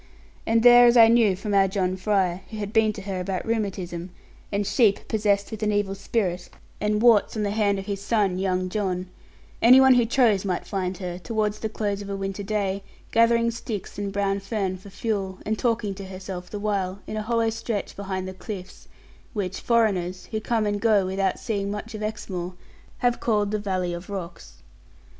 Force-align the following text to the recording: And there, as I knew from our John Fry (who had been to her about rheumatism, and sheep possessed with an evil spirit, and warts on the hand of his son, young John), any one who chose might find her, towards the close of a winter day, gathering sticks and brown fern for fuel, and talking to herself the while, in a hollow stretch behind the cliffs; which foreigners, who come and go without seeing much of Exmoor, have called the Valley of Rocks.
And 0.47 0.63
there, 0.63 0.87
as 0.87 0.97
I 0.97 1.09
knew 1.09 1.35
from 1.35 1.53
our 1.53 1.67
John 1.67 1.95
Fry 1.95 2.41
(who 2.49 2.57
had 2.57 2.73
been 2.73 2.91
to 2.93 3.03
her 3.03 3.19
about 3.19 3.45
rheumatism, 3.45 4.09
and 4.51 4.65
sheep 4.65 5.07
possessed 5.07 5.51
with 5.51 5.61
an 5.61 5.71
evil 5.71 5.93
spirit, 5.93 6.49
and 6.79 7.03
warts 7.03 7.37
on 7.37 7.43
the 7.43 7.51
hand 7.51 7.77
of 7.77 7.85
his 7.85 8.01
son, 8.01 8.39
young 8.39 8.67
John), 8.67 9.09
any 9.61 9.79
one 9.79 9.93
who 9.93 10.07
chose 10.07 10.43
might 10.43 10.65
find 10.65 10.97
her, 10.97 11.19
towards 11.19 11.59
the 11.59 11.69
close 11.69 12.01
of 12.01 12.09
a 12.09 12.15
winter 12.15 12.41
day, 12.41 12.81
gathering 13.11 13.51
sticks 13.51 13.99
and 13.99 14.11
brown 14.11 14.39
fern 14.39 14.75
for 14.75 14.89
fuel, 14.89 15.37
and 15.45 15.59
talking 15.59 15.93
to 15.93 16.05
herself 16.05 16.49
the 16.49 16.57
while, 16.57 17.03
in 17.05 17.15
a 17.15 17.21
hollow 17.21 17.51
stretch 17.51 17.95
behind 17.95 18.27
the 18.27 18.33
cliffs; 18.33 18.87
which 19.33 19.59
foreigners, 19.59 20.29
who 20.31 20.41
come 20.41 20.65
and 20.65 20.81
go 20.81 21.05
without 21.05 21.37
seeing 21.37 21.69
much 21.69 21.93
of 21.93 22.01
Exmoor, 22.01 22.55
have 22.97 23.19
called 23.19 23.51
the 23.51 23.59
Valley 23.59 23.93
of 23.93 24.09
Rocks. 24.09 24.63